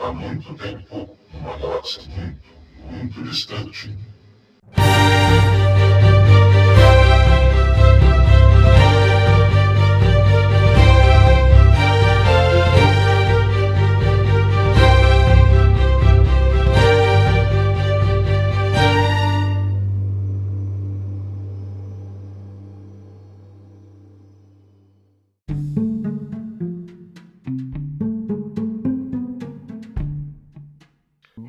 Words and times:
há 0.00 0.12
muito 0.12 0.54
tempo, 0.54 1.16
numa 1.32 1.56
galáxia 1.58 2.02
muito, 2.02 2.40
muito 2.90 3.22
distante. 3.22 3.96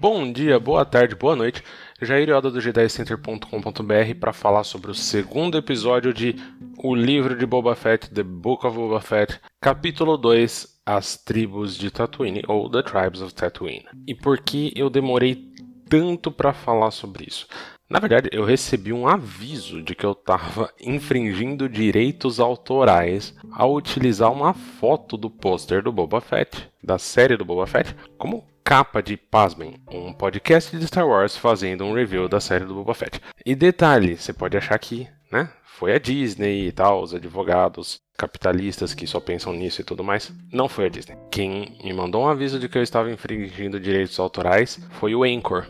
Bom 0.02 0.32
dia, 0.34 0.60
boa 0.60 0.84
tarde, 0.84 1.14
boa 1.14 1.36
noite. 1.36 1.64
Jair 2.02 2.28
Yoda 2.28 2.50
do 2.50 2.60
JediCenter.com.br 2.60 4.16
para 4.20 4.34
falar 4.34 4.64
sobre 4.64 4.90
o 4.90 4.96
segundo 4.96 5.60
episódio 5.60 6.12
de 6.12 6.36
O 6.80 6.96
Livro 6.96 7.38
de 7.38 7.46
Boba 7.46 7.76
Fett, 7.76 8.10
The 8.10 8.24
Book 8.24 8.66
of 8.66 8.76
Boba 8.76 9.00
Fett, 9.00 9.40
capítulo 9.62 10.18
2, 10.18 10.82
As 10.84 11.18
Tribos 11.18 11.78
de 11.78 11.92
Tatooine, 11.92 12.42
ou 12.48 12.68
The 12.68 12.82
Tribes 12.82 13.22
of 13.22 13.36
Tatooine. 13.36 13.86
E 14.08 14.16
por 14.16 14.40
que 14.40 14.74
eu 14.76 14.90
demorei 14.90 15.52
tanto 15.88 16.32
para 16.32 16.52
falar 16.52 16.90
sobre 16.90 17.26
isso? 17.28 17.46
Na 17.88 18.00
verdade, 18.00 18.28
eu 18.32 18.44
recebi 18.44 18.92
um 18.92 19.08
aviso 19.08 19.84
de 19.84 19.94
que 19.94 20.06
eu 20.06 20.14
estava 20.14 20.74
infringindo 20.82 21.70
direitos 21.70 22.40
autorais 22.40 23.36
ao 23.52 23.76
utilizar 23.76 24.32
uma 24.32 24.56
foto 24.56 25.16
do 25.16 25.30
pôster 25.30 25.84
do 25.84 25.92
Boba 25.92 26.22
Fett, 26.22 26.72
da 26.84 26.98
série 26.98 27.38
do 27.38 27.46
Boba 27.46 27.68
Fett, 27.68 27.96
como 28.18 28.50
capa 28.64 29.02
de 29.02 29.18
Pasmem, 29.18 29.76
um 29.92 30.14
podcast 30.14 30.78
de 30.78 30.88
Star 30.88 31.08
Wars 31.08 31.36
fazendo 31.36 31.84
um 31.84 31.94
review 31.94 32.30
da 32.30 32.40
série 32.40 32.66
do 32.66 32.76
Boba 32.76 32.94
Fett. 32.94 33.20
E 33.46 33.56
detalhe, 33.56 34.16
você 34.16 34.32
pode 34.32 34.58
achar 34.58 34.78
que, 34.80 35.08
né, 35.32 35.50
foi 35.64 35.94
a 35.94 36.00
Disney 36.00 36.68
e 36.68 36.72
tal, 36.72 37.02
os 37.02 37.14
advogados 37.14 38.00
capitalistas 38.18 38.94
que 38.94 39.08
só 39.08 39.20
pensam 39.20 39.52
nisso 39.52 39.82
e 39.82 39.84
tudo 39.84 40.04
mais. 40.04 40.32
Não 40.52 40.70
foi 40.70 40.86
a 40.86 40.90
Disney. 40.90 41.18
Quem 41.32 41.78
me 41.84 41.92
mandou 41.92 42.24
um 42.24 42.28
aviso 42.28 42.60
de 42.60 42.70
que 42.70 42.78
eu 42.78 42.84
estava 42.84 43.12
infringindo 43.12 43.80
direitos 43.80 44.20
autorais 44.20 44.80
foi 44.92 45.16
o 45.16 45.24
Anchor, 45.24 45.68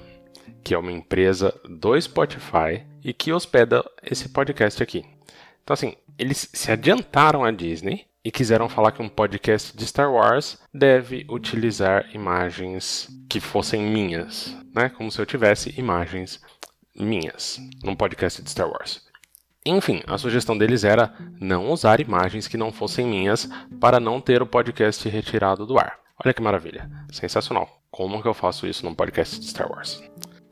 que 0.63 0.73
é 0.73 0.77
uma 0.77 0.91
empresa 0.91 1.53
do 1.67 1.99
Spotify 1.99 2.83
e 3.03 3.13
que 3.13 3.31
hospeda 3.31 3.83
esse 4.03 4.29
podcast 4.29 4.83
aqui. 4.83 5.05
Então, 5.63 5.73
assim, 5.73 5.95
eles 6.17 6.49
se 6.51 6.71
adiantaram 6.71 7.44
à 7.44 7.51
Disney 7.51 8.05
e 8.23 8.31
quiseram 8.31 8.69
falar 8.69 8.91
que 8.91 9.02
um 9.02 9.09
podcast 9.09 9.75
de 9.75 9.86
Star 9.86 10.11
Wars 10.11 10.59
deve 10.73 11.25
utilizar 11.30 12.09
imagens 12.14 13.08
que 13.28 13.39
fossem 13.39 13.81
minhas, 13.81 14.55
né? 14.73 14.89
Como 14.89 15.11
se 15.11 15.19
eu 15.19 15.25
tivesse 15.25 15.73
imagens 15.78 16.39
minhas 16.95 17.59
num 17.83 17.95
podcast 17.95 18.41
de 18.41 18.50
Star 18.50 18.69
Wars. 18.69 19.09
Enfim, 19.66 20.02
a 20.08 20.17
sugestão 20.17 20.58
deles 20.58 20.83
era 20.83 21.13
não 21.39 21.72
usar 21.72 22.00
imagens 22.00 22.47
que 22.47 22.58
não 22.58 22.72
fossem 22.72 23.05
minhas 23.05 23.50
para 23.80 24.00
não 24.00 24.19
ter 24.19 24.41
o 24.41 24.47
podcast 24.47 25.08
retirado 25.08 25.66
do 25.66 25.78
ar. 25.78 26.00
Olha 26.23 26.33
que 26.33 26.41
maravilha, 26.41 26.89
sensacional. 27.11 27.81
Como 27.89 28.22
que 28.22 28.28
eu 28.28 28.33
faço 28.33 28.67
isso 28.67 28.85
num 28.85 28.95
podcast 28.95 29.39
de 29.39 29.47
Star 29.47 29.72
Wars? 29.72 30.02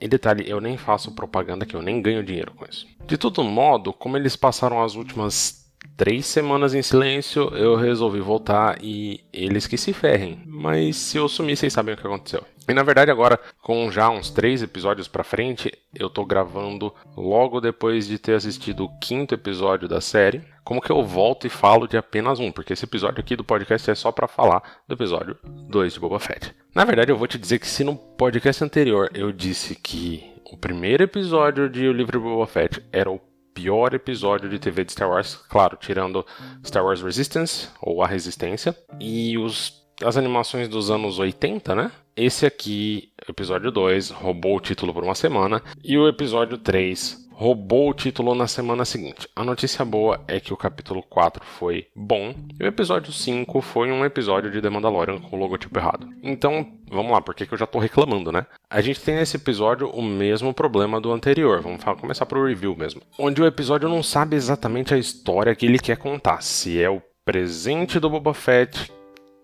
Em 0.02 0.08
detalhe, 0.08 0.50
eu 0.50 0.62
nem 0.62 0.78
faço 0.78 1.12
propaganda 1.12 1.66
que 1.66 1.76
eu 1.76 1.82
nem 1.82 2.02
ganho 2.02 2.24
dinheiro 2.24 2.54
com 2.54 2.66
isso. 2.66 2.88
De 3.06 3.18
todo 3.18 3.44
modo, 3.44 3.92
como 3.92 4.16
eles 4.16 4.36
passaram 4.36 4.82
as 4.82 4.96
últimas 4.96 5.59
três 5.96 6.26
semanas 6.26 6.74
em 6.74 6.82
silêncio, 6.82 7.50
eu 7.56 7.76
resolvi 7.76 8.20
voltar 8.20 8.78
e 8.82 9.22
eles 9.34 9.68
que 9.68 9.78
se 9.78 9.94
ferrem. 9.94 10.42
Mas 10.46 10.96
se 10.96 11.18
eu 11.18 11.28
sumir, 11.28 11.58
vocês 11.58 11.74
sabem 11.74 11.94
o 11.94 11.98
que 11.98 12.08
aconteceu. 12.08 12.44
E 12.70 12.74
na 12.74 12.84
verdade, 12.84 13.10
agora, 13.10 13.40
com 13.64 13.90
já 13.90 14.10
uns 14.10 14.30
três 14.30 14.62
episódios 14.62 15.08
pra 15.08 15.24
frente, 15.24 15.76
eu 15.94 16.08
tô 16.08 16.24
gravando 16.24 16.94
logo 17.18 17.60
depois 17.60 18.08
de 18.08 18.20
ter 18.20 18.36
assistido 18.36 18.86
o 18.86 19.00
quinto 19.00 19.34
episódio 19.34 19.88
da 19.88 20.00
série. 20.00 20.44
Como 20.64 20.80
que 20.80 20.92
eu 20.92 21.04
volto 21.04 21.48
e 21.48 21.50
falo 21.50 21.88
de 21.88 21.98
apenas 21.98 22.40
um? 22.40 22.52
Porque 22.52 22.74
esse 22.74 22.86
episódio 22.86 23.22
aqui 23.22 23.36
do 23.36 23.44
podcast 23.44 23.90
é 23.90 23.96
só 23.96 24.12
para 24.12 24.28
falar 24.28 24.62
do 24.88 24.94
episódio 24.94 25.36
2 25.44 25.94
de 25.94 26.00
Boba 26.00 26.20
Fett. 26.20 26.54
Na 26.76 26.86
verdade, 26.86 27.12
eu 27.12 27.18
vou 27.18 27.28
te 27.28 27.40
dizer 27.40 27.58
que 27.58 27.68
se 27.68 27.84
no 27.84 27.96
podcast 27.96 28.64
anterior 28.64 29.10
eu 29.16 29.32
disse 29.32 29.74
que 29.74 30.32
o 30.46 30.56
primeiro 30.56 31.04
episódio 31.04 31.70
de 31.70 31.88
O 31.88 31.94
Livro 31.94 32.20
de 32.20 32.24
Boba 32.24 32.46
Fett 32.46 32.84
era 32.92 33.10
o 33.10 33.20
pior 33.60 33.94
episódio 33.94 34.50
de 34.50 34.58
TV 34.58 34.86
de 34.86 34.94
Star 34.94 35.10
Wars, 35.10 35.36
claro, 35.36 35.78
tirando 35.78 36.26
Star 36.66 36.84
Wars 36.84 37.02
Resistance, 37.02 37.68
ou 37.82 38.02
A 38.02 38.08
Resistência, 38.08 38.74
e 39.02 39.38
os, 39.38 39.86
as 40.02 40.16
animações 40.16 40.70
dos 40.70 40.90
anos 40.90 41.20
80, 41.20 41.76
né? 41.76 41.92
Esse 42.16 42.46
aqui, 42.46 43.12
episódio 43.28 43.70
2, 43.70 44.12
roubou 44.12 44.56
o 44.56 44.62
título 44.62 44.94
por 44.94 45.04
uma 45.04 45.14
semana, 45.16 45.62
e 45.84 45.98
o 45.98 46.08
episódio 46.08 46.58
3 46.58 47.28
roubou 47.40 47.90
o 47.90 47.94
título 47.94 48.36
na 48.36 48.48
semana 48.48 48.84
seguinte. 48.84 49.28
A 49.34 49.46
notícia 49.46 49.86
boa 49.86 50.22
é 50.28 50.42
que 50.42 50.54
o 50.54 50.58
capítulo 50.58 51.02
4 51.02 51.42
foi 51.46 51.88
bom 51.96 52.36
e 52.60 52.64
o 52.64 52.68
episódio 52.68 53.14
5 53.14 53.62
foi 53.62 53.90
um 53.94 54.04
episódio 54.04 54.52
de 54.52 54.62
The 54.62 54.70
Mandalorian 54.70 55.22
com 55.22 55.38
o 55.38 55.40
logotipo 55.40 55.80
errado. 55.80 56.06
Então, 56.22 56.68
vamos 56.90 57.12
lá, 57.12 57.22
porque 57.22 57.46
que 57.46 57.54
eu 57.54 57.58
já 57.58 57.66
tô 57.66 57.80
reclamando, 57.80 58.32
né? 58.32 58.46
A 58.70 58.82
gente 58.82 59.02
tem 59.02 59.16
nesse 59.16 59.38
episódio 59.38 59.90
o 59.90 60.02
mesmo 60.02 60.54
problema 60.54 61.00
do 61.00 61.12
anterior. 61.12 61.62
Vamos 61.62 61.84
começar 62.00 62.26
pro 62.26 62.46
review 62.46 62.76
mesmo. 62.76 63.02
Onde 63.18 63.42
o 63.42 63.46
episódio 63.46 63.90
não 63.90 64.04
sabe 64.04 64.36
exatamente 64.36 64.94
a 64.94 64.98
história 64.98 65.56
que 65.56 65.66
ele 65.66 65.80
quer 65.80 65.98
contar. 65.98 66.42
Se 66.42 66.82
é 66.82 66.90
o 66.90 67.02
presente 67.24 68.00
do 68.00 68.10
Boba 68.10 68.34
Fett 68.34 68.92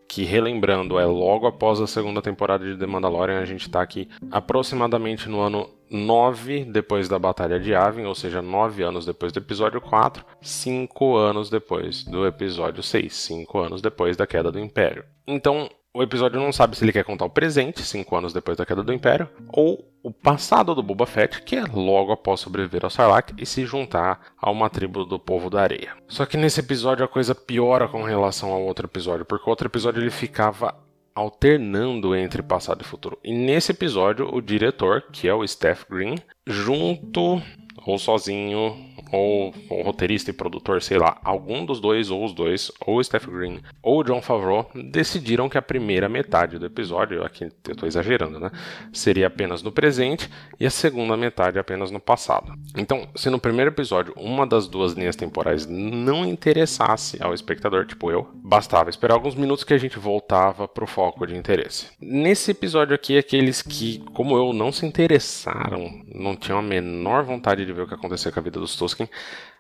que 0.08 0.24
relembrando 0.24 1.00
é 1.00 1.06
logo 1.06 1.48
após 1.48 1.82
a 1.82 1.88
segunda 1.88 2.22
temporada 2.22 2.64
de 2.64 2.78
The 2.78 2.86
Mandalorian, 2.86 3.40
a 3.40 3.46
gente 3.46 3.64
está 3.64 3.82
aqui 3.82 4.08
aproximadamente 4.32 5.28
no 5.28 5.42
ano 5.42 5.70
9 5.90 6.66
depois 6.66 7.08
da 7.10 7.20
Batalha 7.20 7.60
de 7.60 7.72
Yavin, 7.72 8.06
ou 8.06 8.16
seja, 8.16 8.42
9 8.42 8.84
anos 8.84 9.06
depois 9.06 9.32
do 9.32 9.40
episódio 9.40 9.82
4, 9.82 10.26
5 10.42 11.16
anos 11.16 11.50
depois 11.50 12.04
do 12.04 12.26
episódio 12.26 12.82
6, 12.82 13.14
5 13.14 13.60
anos 13.60 13.82
depois 13.82 14.16
da 14.16 14.28
queda 14.28 14.52
do 14.52 14.60
Império. 14.60 15.04
Então, 15.28 15.70
o 15.96 16.04
episódio 16.04 16.42
não 16.42 16.52
sabe 16.52 16.76
se 16.76 16.84
ele 16.84 16.92
quer 16.92 17.06
contar 17.06 17.24
o 17.24 17.30
presente, 17.30 17.82
5 17.82 18.16
anos 18.18 18.34
depois 18.34 18.58
da 18.58 18.66
queda 18.66 18.84
do 18.84 18.92
Império, 18.92 19.30
ou 19.48 19.90
o 20.04 20.12
passado 20.12 20.76
do 20.76 20.84
Boba 20.84 21.06
Fett, 21.06 21.42
que 21.42 21.56
é 21.56 21.64
logo 21.64 22.12
após 22.12 22.42
sobreviver 22.42 22.84
ao 22.84 22.90
Sarlacc 22.90 23.34
e 23.38 23.46
se 23.46 23.66
juntar 23.66 24.34
a 24.38 24.52
uma 24.52 24.70
tribo 24.70 25.06
do 25.06 25.18
povo 25.18 25.50
da 25.50 25.62
areia. 25.62 25.96
Só 26.10 26.26
que 26.26 26.36
nesse 26.36 26.60
episódio 26.60 27.06
a 27.06 27.08
coisa 27.08 27.34
piora 27.34 27.88
com 27.88 28.04
relação 28.04 28.52
ao 28.52 28.62
outro 28.62 28.88
episódio, 28.88 29.24
porque 29.24 29.46
o 29.46 29.50
outro 29.50 29.70
episódio 29.70 30.02
ele 30.02 30.12
ficava 30.12 30.76
alternando 31.16 32.14
entre 32.14 32.44
passado 32.44 32.82
e 32.82 32.86
futuro. 32.86 33.18
E 33.24 33.34
nesse 33.34 33.72
episódio, 33.72 34.28
o 34.36 34.42
diretor, 34.42 35.06
que 35.14 35.30
é 35.30 35.34
o 35.34 35.48
Steph 35.48 35.86
Green, 35.90 36.16
junto 36.46 37.42
ou 37.86 37.98
sozinho, 37.98 38.76
ou 39.16 39.54
o 39.70 39.82
roteirista 39.82 40.30
e 40.30 40.34
produtor, 40.34 40.82
sei 40.82 40.98
lá, 40.98 41.18
algum 41.24 41.66
dos 41.66 41.80
dois 41.80 42.12
ou 42.12 42.24
os 42.24 42.34
dois, 42.34 42.72
ou 42.86 43.04
Steph 43.04 43.28
Green 43.28 43.60
ou 43.82 44.04
John 44.04 44.22
Favreau, 44.22 44.70
decidiram 44.74 45.50
que 45.50 45.58
a 45.58 45.62
primeira 45.62 46.10
metade 46.10 46.60
do 46.60 46.66
episódio, 46.66 47.24
aqui 47.24 47.46
eu 47.46 47.72
estou 47.72 47.88
exagerando, 47.88 48.40
né, 48.40 48.52
seria 48.92 49.28
apenas 49.28 49.62
no 49.62 49.72
presente 49.72 50.30
e 50.60 50.66
a 50.66 50.70
segunda 50.70 51.16
metade 51.16 51.60
apenas 51.60 51.92
no 51.92 52.00
passado. 52.00 52.54
Então, 52.78 53.08
se 53.16 53.30
no 53.30 53.40
primeiro 53.40 53.72
episódio 53.72 54.14
uma 54.18 54.46
das 54.46 54.68
duas 54.68 54.94
linhas 54.94 55.16
temporais 55.16 55.66
não 55.66 56.26
interessasse 56.26 57.22
ao 57.22 57.34
espectador, 57.34 57.86
tipo 57.86 58.12
eu, 58.12 58.30
bastava 58.34 58.90
esperar 58.90 59.16
alguns 59.16 59.36
minutos 59.36 59.64
que 59.64 59.74
a 59.74 59.78
gente 59.78 59.98
voltava 60.00 60.68
pro 60.68 60.88
foco 60.88 61.26
de 61.26 61.36
interesse. 61.36 61.88
Nesse 62.00 62.52
episódio 62.52 62.96
aqui, 62.96 63.18
aqueles 63.18 63.62
que, 63.62 64.00
como 64.14 64.38
eu, 64.38 64.54
não 64.54 64.72
se 64.72 64.86
interessaram, 64.86 66.04
não 66.14 66.36
tinham 66.36 66.60
a 66.60 66.62
menor 66.62 67.24
vontade 67.24 67.66
de 67.66 67.74
ver 67.74 67.84
o 67.84 67.88
que 67.88 67.94
acontecia 67.94 68.32
com 68.32 68.40
a 68.40 68.44
vida 68.44 68.60
dos 68.60 68.76
Tusken, 68.76 69.05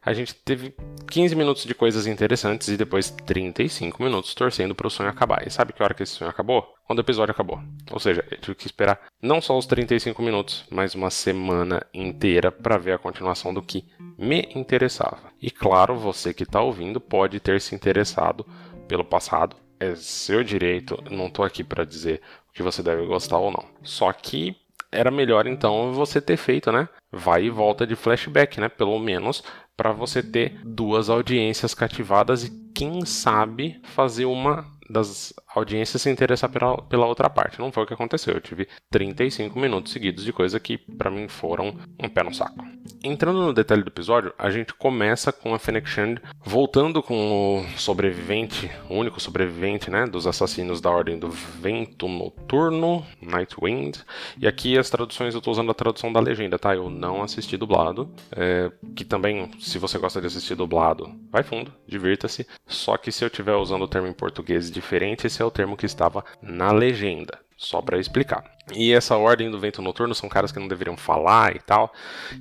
a 0.05 0.13
gente 0.13 0.35
teve 0.35 0.75
15 1.09 1.35
minutos 1.35 1.65
de 1.65 1.73
coisas 1.73 2.05
interessantes 2.05 2.67
e 2.67 2.77
depois 2.77 3.09
35 3.09 4.03
minutos 4.03 4.35
torcendo 4.35 4.75
para 4.75 4.85
o 4.85 4.89
sonho 4.89 5.09
acabar. 5.09 5.45
E 5.47 5.49
sabe 5.49 5.73
que 5.73 5.81
hora 5.81 5.95
que 5.95 6.03
esse 6.03 6.13
sonho 6.13 6.29
acabou? 6.29 6.75
Quando 6.85 6.99
o 6.99 7.01
episódio 7.01 7.31
acabou. 7.31 7.59
Ou 7.91 7.99
seja, 7.99 8.23
eu 8.29 8.37
tive 8.37 8.55
que 8.55 8.67
esperar 8.67 9.01
não 9.19 9.41
só 9.41 9.57
os 9.57 9.65
35 9.65 10.21
minutos, 10.21 10.63
mas 10.69 10.93
uma 10.93 11.09
semana 11.09 11.83
inteira 11.91 12.51
para 12.51 12.77
ver 12.77 12.91
a 12.91 12.99
continuação 12.99 13.51
do 13.51 13.63
que 13.63 13.83
me 14.15 14.47
interessava. 14.53 15.31
E 15.41 15.49
claro, 15.49 15.95
você 15.95 16.35
que 16.35 16.43
está 16.43 16.61
ouvindo 16.61 17.01
pode 17.01 17.39
ter 17.39 17.59
se 17.59 17.73
interessado 17.73 18.45
pelo 18.87 19.03
passado. 19.03 19.55
É 19.79 19.95
seu 19.95 20.43
direito, 20.43 21.03
não 21.09 21.27
estou 21.27 21.43
aqui 21.43 21.63
para 21.63 21.83
dizer 21.83 22.21
o 22.47 22.53
que 22.53 22.61
você 22.61 22.83
deve 22.83 23.05
gostar 23.07 23.39
ou 23.39 23.51
não. 23.51 23.65
Só 23.81 24.13
que 24.13 24.55
era 24.91 25.11
melhor 25.11 25.47
então 25.47 25.93
você 25.93 26.21
ter 26.21 26.37
feito, 26.37 26.71
né? 26.71 26.87
Vai 27.11 27.45
e 27.45 27.49
volta 27.49 27.85
de 27.85 27.95
flashback, 27.95 28.59
né? 28.59 28.69
Pelo 28.69 28.97
menos 28.99 29.43
para 29.75 29.91
você 29.91 30.23
ter 30.23 30.59
duas 30.63 31.09
audiências 31.09 31.73
cativadas 31.73 32.43
e 32.43 32.71
quem 32.73 33.05
sabe 33.05 33.81
fazer 33.83 34.25
uma 34.25 34.65
das 34.89 35.33
audiência 35.59 35.99
se 35.99 36.09
interessar 36.09 36.49
pela, 36.49 36.81
pela 36.83 37.05
outra 37.05 37.29
parte. 37.29 37.59
Não 37.59 37.71
foi 37.71 37.83
o 37.83 37.87
que 37.87 37.93
aconteceu. 37.93 38.33
Eu 38.33 38.41
tive 38.41 38.67
35 38.91 39.59
minutos 39.59 39.91
seguidos 39.91 40.23
de 40.23 40.33
coisa 40.33 40.59
que 40.59 40.77
para 40.77 41.11
mim 41.11 41.27
foram 41.27 41.75
um 41.99 42.09
pé 42.09 42.23
no 42.23 42.33
saco. 42.33 42.65
Entrando 43.03 43.41
no 43.41 43.53
detalhe 43.53 43.83
do 43.83 43.89
episódio, 43.89 44.33
a 44.37 44.49
gente 44.49 44.73
começa 44.73 45.31
com 45.31 45.53
a 45.53 45.59
Fennec 45.59 45.87
Shand 45.87 46.15
voltando 46.43 47.01
com 47.01 47.59
o 47.59 47.79
sobrevivente, 47.79 48.69
o 48.89 48.95
único 48.95 49.19
sobrevivente, 49.19 49.89
né, 49.89 50.05
dos 50.05 50.27
assassinos 50.27 50.81
da 50.81 50.89
Ordem 50.89 51.17
do 51.17 51.29
Vento 51.29 52.07
Noturno, 52.07 53.05
Nightwind. 53.21 53.99
E 54.39 54.47
aqui 54.47 54.77
as 54.77 54.89
traduções 54.89 55.35
eu 55.35 55.41
tô 55.41 55.51
usando 55.51 55.71
a 55.71 55.75
tradução 55.75 56.11
da 56.11 56.19
legenda, 56.19 56.57
tá? 56.57 56.75
Eu 56.75 56.89
não 56.89 57.21
assisti 57.21 57.57
dublado, 57.57 58.09
é, 58.31 58.71
que 58.95 59.05
também, 59.05 59.51
se 59.59 59.77
você 59.77 59.97
gosta 59.97 60.19
de 60.19 60.27
assistir 60.27 60.55
dublado, 60.55 61.11
vai 61.31 61.43
fundo, 61.43 61.71
divirta-se. 61.87 62.47
Só 62.65 62.97
que 62.97 63.11
se 63.11 63.23
eu 63.23 63.27
estiver 63.27 63.55
usando 63.55 63.83
o 63.83 63.87
termo 63.87 64.07
em 64.07 64.13
português 64.13 64.71
diferente, 64.71 65.27
esse 65.27 65.41
é 65.41 65.44
o 65.45 65.51
termo 65.51 65.77
que 65.77 65.85
estava 65.85 66.23
na 66.41 66.71
legenda. 66.71 67.39
Só 67.57 67.81
para 67.81 67.99
explicar. 67.99 68.54
E 68.73 68.93
essa 68.93 69.15
ordem 69.15 69.51
do 69.51 69.59
vento 69.59 69.81
noturno 69.81 70.15
são 70.15 70.27
caras 70.27 70.51
que 70.51 70.59
não 70.59 70.67
deveriam 70.67 70.97
falar 70.97 71.55
e 71.55 71.59
tal. 71.59 71.93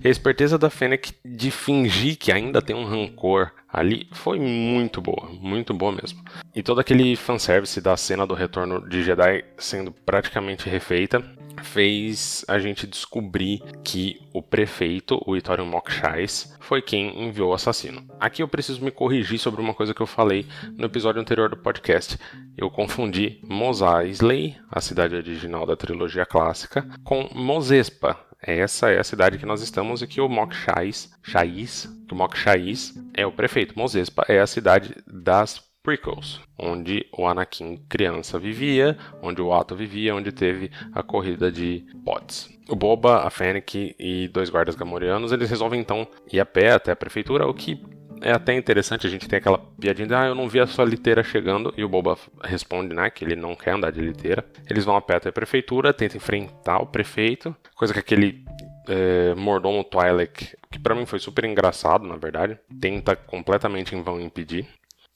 E 0.02 0.08
a 0.08 0.10
esperteza 0.10 0.58
da 0.58 0.70
Fennec 0.70 1.12
de 1.24 1.50
fingir 1.50 2.16
que 2.16 2.32
ainda 2.32 2.62
tem 2.62 2.74
um 2.74 2.84
rancor 2.84 3.50
ali 3.68 4.08
foi 4.12 4.38
muito 4.38 5.00
boa, 5.00 5.28
muito 5.40 5.74
boa 5.74 5.92
mesmo. 5.92 6.22
E 6.54 6.62
todo 6.62 6.80
aquele 6.80 7.16
fanservice 7.16 7.80
da 7.80 7.96
cena 7.96 8.26
do 8.26 8.34
retorno 8.34 8.88
de 8.88 9.02
Jedi 9.02 9.44
sendo 9.58 9.92
praticamente 9.92 10.68
refeita 10.68 11.22
fez 11.62 12.44
a 12.48 12.58
gente 12.58 12.86
descobrir 12.86 13.62
que 13.82 14.20
o 14.32 14.42
prefeito, 14.42 15.20
o 15.26 15.36
Itorium 15.36 15.66
Mokshais, 15.66 16.56
foi 16.60 16.82
quem 16.82 17.26
enviou 17.26 17.50
o 17.50 17.54
assassino. 17.54 18.04
Aqui 18.18 18.42
eu 18.42 18.48
preciso 18.48 18.84
me 18.84 18.90
corrigir 18.90 19.38
sobre 19.38 19.60
uma 19.60 19.74
coisa 19.74 19.94
que 19.94 20.00
eu 20.00 20.06
falei 20.06 20.46
no 20.76 20.86
episódio 20.86 21.20
anterior 21.20 21.48
do 21.48 21.56
podcast. 21.56 22.18
Eu 22.56 22.70
confundi 22.70 23.40
Mos 23.42 23.80
Eisley, 23.80 24.56
a 24.70 24.80
cidade 24.80 25.14
original 25.14 25.66
da 25.66 25.76
trilogia 25.76 26.13
clássica, 26.24 26.86
com 27.02 27.28
Mozespa. 27.34 28.18
Essa 28.40 28.90
é 28.90 28.98
a 28.98 29.04
cidade 29.04 29.38
que 29.38 29.46
nós 29.46 29.62
estamos 29.62 30.02
e 30.02 30.06
que 30.06 30.20
o 30.20 30.28
Mokshais, 30.28 31.10
Shais, 31.22 31.88
que 32.06 32.12
o 32.12 32.16
Mokshais 32.16 32.94
é 33.14 33.26
o 33.26 33.32
prefeito. 33.32 33.78
Mozespa 33.78 34.24
é 34.28 34.38
a 34.38 34.46
cidade 34.46 34.94
das 35.06 35.62
prequels, 35.82 36.40
onde 36.58 37.06
o 37.16 37.26
Anakin 37.26 37.84
criança 37.88 38.38
vivia, 38.38 38.96
onde 39.22 39.42
o 39.42 39.50
Otto 39.50 39.76
vivia, 39.76 40.14
onde 40.14 40.32
teve 40.32 40.70
a 40.92 41.02
corrida 41.02 41.52
de 41.52 41.86
pods. 42.04 42.48
O 42.68 42.74
Boba, 42.74 43.26
a 43.26 43.30
Fennec 43.30 43.94
e 43.98 44.28
dois 44.28 44.48
guardas 44.48 44.74
gamorianos, 44.74 45.32
eles 45.32 45.50
resolvem 45.50 45.80
então 45.80 46.08
ir 46.32 46.40
a 46.40 46.46
pé 46.46 46.72
até 46.72 46.92
a 46.92 46.96
prefeitura, 46.96 47.46
o 47.46 47.52
que 47.52 47.76
é 48.24 48.32
até 48.32 48.54
interessante, 48.54 49.06
a 49.06 49.10
gente 49.10 49.28
tem 49.28 49.36
aquela 49.36 49.58
piadinha 49.58 50.08
de, 50.08 50.14
ah, 50.14 50.24
eu 50.24 50.34
não 50.34 50.48
vi 50.48 50.58
a 50.58 50.66
sua 50.66 50.84
liteira 50.84 51.22
chegando, 51.22 51.72
e 51.76 51.84
o 51.84 51.88
Boba 51.88 52.16
responde, 52.42 52.94
né, 52.94 53.10
que 53.10 53.22
ele 53.22 53.36
não 53.36 53.54
quer 53.54 53.72
andar 53.72 53.92
de 53.92 54.00
liteira. 54.00 54.42
Eles 54.68 54.84
vão 54.84 54.96
a 54.96 55.02
pé 55.02 55.16
até 55.16 55.28
a 55.28 55.32
prefeitura, 55.32 55.92
tentam 55.92 56.16
enfrentar 56.16 56.78
o 56.78 56.86
prefeito, 56.86 57.54
coisa 57.76 57.92
que 57.92 58.00
aquele 58.00 58.42
é, 58.88 59.34
mordomo 59.34 59.84
Twi'lek, 59.84 60.56
que 60.70 60.78
para 60.78 60.94
mim 60.94 61.04
foi 61.04 61.18
super 61.18 61.44
engraçado, 61.44 62.06
na 62.06 62.16
verdade, 62.16 62.58
tenta 62.80 63.14
completamente 63.14 63.94
em 63.94 64.02
vão 64.02 64.18
impedir. 64.18 64.66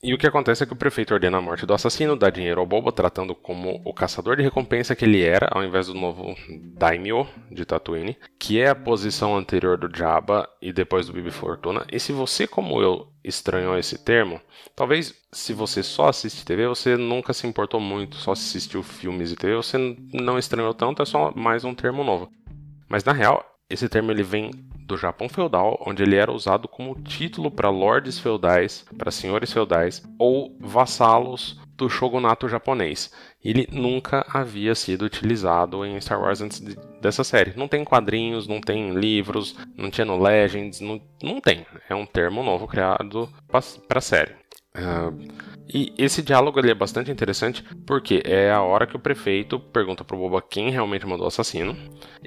E 0.01 0.15
o 0.15 0.19
que 0.19 0.29
acontece 0.29 0.63
é 0.63 0.67
que 0.67 0.73
o 0.73 0.77
prefeito 0.77 1.13
ordena 1.13 1.39
a 1.39 1.41
morte 1.41 1.67
do 1.67 1.75
assassino, 1.75 2.15
dá 2.15 2.31
dinheiro 2.31 2.61
ao 2.61 2.67
Boba, 2.67 2.93
tratando 2.93 3.35
como 3.35 3.83
o 3.85 3.93
caçador 3.93 4.37
de 4.37 4.45
recompensa 4.45 4.95
que 4.95 5.05
ele 5.05 5.25
era, 5.25 5.49
ao 5.51 5.65
invés 5.65 5.89
do 5.89 5.95
novo 5.95 6.37
Daimyo 6.77 7.27
de 7.51 7.65
Tatooine, 7.65 8.17
que 8.39 8.61
é 8.61 8.69
a 8.69 8.77
posição 8.77 9.37
anterior 9.37 9.77
do 9.77 9.95
Jabba 9.95 10.49
e 10.63 10.73
depois 10.73 11.09
do 11.09 11.13
Bibi 11.13 11.33
Fortuna. 11.33 11.85
E 11.91 11.99
se 11.99 12.13
você, 12.13 12.47
como 12.47 12.81
eu, 12.81 13.09
estranhou 13.25 13.77
esse 13.77 13.99
termo, 13.99 14.41
talvez 14.77 15.13
se 15.33 15.53
você 15.53 15.83
só 15.83 16.09
assiste 16.09 16.45
TV, 16.45 16.69
você 16.69 16.97
nunca 16.97 17.33
se 17.33 17.49
importou 17.49 17.81
muito, 17.81 18.15
só 18.19 18.31
assistiu 18.31 18.85
filmes 18.85 19.33
e 19.33 19.37
TV, 19.37 19.57
você 19.57 19.97
não 20.13 20.39
estranhou 20.39 20.75
tanto, 20.75 21.03
é 21.03 21.07
só 21.07 21.33
mais 21.35 21.65
um 21.65 21.75
termo 21.75 22.05
novo. 22.05 22.31
Mas 22.89 23.03
na 23.03 23.13
real, 23.13 23.45
esse 23.71 23.89
termo 23.89 24.11
ele 24.11 24.23
vem 24.23 24.51
do 24.87 24.97
Japão 24.97 25.29
feudal, 25.29 25.83
onde 25.87 26.03
ele 26.03 26.17
era 26.17 26.33
usado 26.33 26.67
como 26.67 26.99
título 27.03 27.51
para 27.51 27.69
lordes 27.69 28.19
feudais, 28.19 28.87
para 28.97 29.11
senhores 29.11 29.53
feudais 29.53 30.03
ou 30.19 30.57
vassalos 30.59 31.61
do 31.77 31.89
shogunato 31.89 32.49
japonês. 32.49 33.13
Ele 33.45 33.69
nunca 33.71 34.27
havia 34.33 34.75
sido 34.75 35.05
utilizado 35.05 35.85
em 35.85 36.01
Star 36.01 36.21
Wars 36.21 36.41
antes 36.41 36.61
de, 36.61 36.77
dessa 37.01 37.23
série. 37.23 37.53
Não 37.57 37.69
tem 37.69 37.85
quadrinhos, 37.85 38.49
não 38.49 38.61
tem 38.61 38.95
livros, 38.95 39.55
não 39.77 39.91
tinha 39.91 40.05
no 40.05 40.21
Legends, 40.21 40.81
não, 40.81 41.01
não 41.23 41.41
tem. 41.41 41.67
É 41.89 41.95
um 41.95 42.07
termo 42.07 42.43
novo 42.43 42.67
criado 42.67 43.29
para 43.47 43.99
a 43.99 44.01
série. 44.01 44.33
Uh, 44.75 45.29
e 45.73 45.93
esse 45.99 46.23
diálogo 46.23 46.59
ele 46.59 46.71
é 46.71 46.75
bastante 46.75 47.11
interessante 47.11 47.63
porque 47.87 48.23
é 48.25 48.51
a 48.51 48.63
hora 48.63 48.87
que 48.87 48.97
o 48.97 49.01
prefeito 49.01 49.61
pergunta 49.61 50.05
pro 50.05 50.17
Boba 50.17 50.41
quem 50.41 50.71
realmente 50.71 51.07
mandou 51.07 51.25
o 51.25 51.29
assassino 51.29 51.77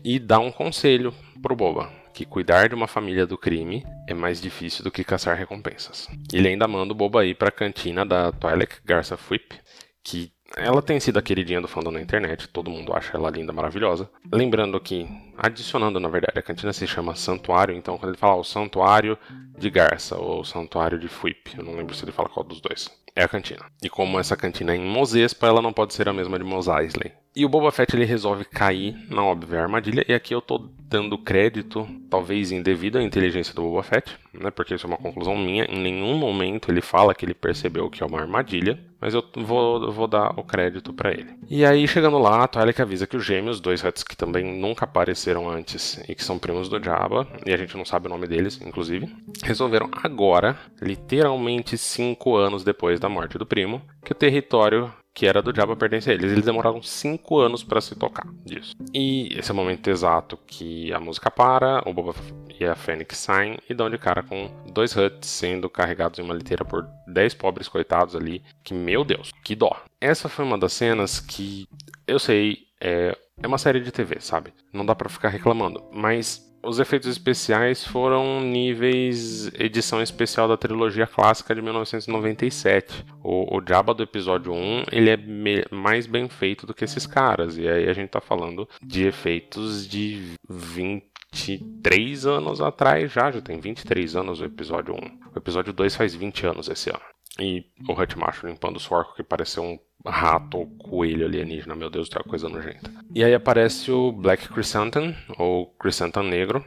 e 0.04 0.20
dá 0.20 0.38
um 0.40 0.52
conselho 0.52 1.14
pro 1.42 1.56
Boba 1.56 2.02
que 2.14 2.26
cuidar 2.26 2.68
de 2.68 2.76
uma 2.76 2.88
família 2.88 3.26
do 3.26 3.38
crime 3.38 3.84
é 4.08 4.14
mais 4.14 4.42
difícil 4.42 4.84
do 4.84 4.92
que 4.92 5.04
caçar 5.04 5.38
recompensas. 5.38 6.08
Ele 6.32 6.50
ainda 6.50 6.68
manda 6.68 6.94
o 6.94 6.96
Boba 6.96 7.26
ir 7.26 7.36
para 7.36 7.50
a 7.50 7.52
cantina 7.52 8.06
da 8.06 8.32
Twi'lek 8.32 8.76
Garça 8.86 9.18
Whip, 9.30 9.60
que 10.04 10.32
ela 10.58 10.82
tem 10.82 11.00
sido 11.00 11.18
a 11.18 11.22
queridinha 11.22 11.62
do 11.62 11.68
fandom 11.68 11.92
na 11.92 12.02
internet, 12.02 12.50
todo 12.50 12.70
mundo 12.70 12.94
acha 12.94 13.16
ela 13.16 13.30
linda, 13.30 13.54
maravilhosa. 13.54 14.10
Lembrando 14.32 14.80
que, 14.82 15.08
adicionando 15.38 16.00
na 16.00 16.10
verdade, 16.10 16.38
a 16.38 16.42
cantina 16.42 16.74
se 16.74 16.86
chama 16.86 17.16
Santuário, 17.16 17.76
então 17.76 17.98
quando 17.98 18.12
ele 18.12 18.18
fala 18.18 18.36
o 18.36 18.44
Santuário 18.44 19.18
de 19.58 19.70
Garça 19.70 20.18
ou 20.18 20.42
o 20.42 20.46
Santuário 20.46 21.00
de 21.00 21.08
Fuip, 21.08 21.58
eu 21.58 21.64
não 21.64 21.76
lembro 21.76 21.96
se 21.96 22.04
ele 22.04 22.12
fala 22.12 22.28
qual 22.28 22.44
dos 22.44 22.60
dois, 22.60 22.92
é 23.16 23.24
a 23.24 23.30
cantina. 23.30 23.66
E 23.82 23.90
como 23.90 24.20
essa 24.20 24.36
cantina 24.36 24.74
é 24.74 24.76
em 24.76 24.86
Mozespa, 24.86 25.48
ela 25.48 25.62
não 25.62 25.72
pode 25.72 25.94
ser 25.94 26.10
a 26.10 26.14
mesma 26.14 26.38
de 26.38 26.44
Mos 26.44 26.68
Eisley. 26.68 27.14
E 27.33 27.45
o 27.45 27.50
Boba 27.50 27.72
Fett 27.72 27.95
ele 27.95 28.04
resolve 28.04 28.44
cair 28.44 28.94
na 29.10 29.24
óbvia 29.24 29.62
armadilha, 29.62 30.04
e 30.06 30.13
aqui 30.13 30.36
eu 30.36 30.42
tô 30.42 30.69
dando 30.89 31.18
crédito, 31.18 31.88
talvez 32.10 32.51
indevido, 32.51 32.98
à 32.98 33.04
inteligência 33.04 33.54
do 33.54 33.62
Boba 33.62 33.83
Fett, 33.83 34.18
né? 34.33 34.51
Porque 34.51 34.74
isso 34.74 34.86
é 34.86 34.89
uma 34.89 34.98
conclusão 34.98 35.38
minha. 35.38 35.63
Em 35.63 35.80
nenhum 35.80 36.18
momento 36.18 36.69
ele 36.69 36.81
fala 36.81 37.16
que 37.16 37.24
ele 37.24 37.33
percebeu 37.33 37.89
que 37.89 38.04
é 38.04 38.06
uma 38.06 38.19
armadilha, 38.19 38.78
mas 39.00 39.13
eu 39.13 39.24
vou, 39.38 39.89
vou 39.94 40.07
dar 40.07 40.38
o 40.38 40.44
crédito 40.44 40.92
para 40.92 41.12
ele. 41.12 41.33
E 41.50 41.63
aí, 41.63 41.88
chegando 41.88 42.18
lá, 42.18 42.44
a 42.44 42.48
Twilight 42.50 42.81
avisa 42.81 43.07
que 43.07 43.16
os 43.16 43.25
gêmeos, 43.25 43.62
dois 43.62 43.81
Huts 43.81 44.04
que 44.04 44.18
também 44.18 44.60
nunca 44.60 44.84
apareceram 44.84 45.50
antes 45.50 46.04
e 46.10 46.13
que 46.13 46.24
são 46.24 46.38
primos 46.38 46.68
do 46.68 46.84
Jabba, 46.84 47.25
e 47.45 47.54
a 47.54 47.57
gente 47.57 47.77
não 47.77 47.86
sabe 47.86 48.07
o 48.07 48.10
nome 48.10 48.27
deles, 48.27 48.60
inclusive, 48.62 49.10
resolveram 49.42 49.89
agora, 50.04 50.60
literalmente 50.81 51.77
cinco 51.77 52.36
anos 52.36 52.63
depois 52.63 53.00
da 53.00 53.07
morte 53.07 53.38
do 53.38 53.45
primo, 53.45 53.81
que 54.04 54.12
o 54.12 54.16
território 54.16 54.92
que 55.13 55.25
era 55.25 55.42
do 55.42 55.54
Jabba 55.54 55.75
pertence 55.75 56.10
a 56.10 56.13
eles. 56.13 56.31
Eles 56.31 56.46
demoraram 56.46 56.81
cinco 56.81 57.40
anos 57.40 57.63
para 57.63 57.81
se 57.81 57.96
tocar 57.96 58.25
disso. 58.46 58.75
E 58.94 59.30
esse 59.38 59.52
é 59.52 59.54
o 59.54 59.56
momento 59.56 59.90
exato 59.90 60.38
que 60.48 60.92
a 60.94 61.00
música 61.00 61.30
para, 61.30 61.81
o 61.88 61.94
Boba 61.94 62.16
e 62.60 62.66
a 62.66 62.75
Fênix 62.75 63.18
saem 63.18 63.58
e 63.69 63.74
dão 63.74 63.90
de 63.90 63.98
cara 63.98 64.24
com 64.24 64.50
dois 64.72 64.96
Huts 64.96 65.30
sendo 65.30 65.69
carregados 65.69 66.19
em 66.19 66.22
uma 66.22 66.34
liteira 66.34 66.63
por 66.63 66.88
dez 67.08 67.34
pobres 67.34 67.68
coitados 67.68 68.16
ali. 68.16 68.42
Que, 68.63 68.74
meu 68.74 69.04
Deus, 69.04 69.31
que 69.44 69.56
dó. 69.56 69.75
Essa 70.00 70.30
foi 70.30 70.46
uma 70.46 70.58
das 70.58 70.74
cenas 70.74 71.19
que 71.19 71.68
eu 72.08 72.19
sei, 72.19 72.68
é, 72.80 73.18
é 73.42 73.48
uma 73.48 73.58
série 73.58 73.80
de 73.80 73.92
TV, 73.92 74.19
sabe? 74.19 74.54
Não 74.72 74.86
dá 74.86 74.96
para 74.96 75.10
ficar 75.10 75.30
reclamando. 75.30 75.84
Mas 75.91 76.50
os 76.63 76.80
efeitos 76.80 77.10
especiais 77.10 77.86
foram 77.86 78.39
níveis 78.41 79.51
edição 79.60 80.01
especial 80.01 80.48
da 80.48 80.58
trilogia 80.58 81.08
clássica 81.08 81.56
de 81.56 81.62
1997. 81.62 83.06
O, 83.24 83.58
o 83.58 83.62
Jabba 83.68 83.94
do 83.94 84.03
episódio 84.03 84.53
1, 84.53 84.84
ele 84.91 85.10
é 85.10 85.18
me, 85.18 85.65
mais 85.72 86.06
bem 86.06 86.30
feito 86.30 86.65
do 86.65 86.74
que 86.74 86.84
esses 86.84 87.06
caras. 87.06 87.58
E 87.58 87.68
aí 87.68 87.89
a 87.89 87.94
gente 87.94 88.10
tá 88.10 88.22
falando 88.22 88.68
de 88.82 89.06
efeitos 89.06 89.88
de 89.88 90.36
23 90.50 92.25
anos 92.25 92.62
atrás 92.62 93.12
já, 93.12 93.32
já 93.32 93.41
tem 93.41 93.60
23 93.60 94.15
anos 94.15 94.39
o 94.41 94.46
episódio 94.46 94.94
1. 94.94 94.98
O 95.34 95.38
episódio 95.38 95.74
2 95.74 95.96
faz 95.96 96.13
20 96.13 96.46
anos 96.46 96.70
esse 96.70 96.89
ano. 96.89 97.01
E 97.41 97.65
o 97.89 98.00
Hut 98.00 98.19
Macho 98.19 98.45
limpando 98.45 98.75
o 98.75 98.79
suorco 98.79 99.15
que 99.15 99.24
pareceu 99.24 99.63
um 99.63 99.79
rato 100.05 100.60
ou 100.60 100.67
coelho 100.77 101.25
alienígena, 101.25 101.75
meu 101.75 101.89
Deus, 101.89 102.07
tem 102.07 102.21
uma 102.21 102.29
coisa 102.29 102.48
nojenta. 102.48 102.91
E 103.15 103.24
aí 103.24 103.33
aparece 103.33 103.91
o 103.91 104.12
Black 104.12 104.48
Chrysanthemum, 104.48 105.15
ou 105.39 105.75
Chrysanthemum 105.81 106.29
Negro, 106.29 106.65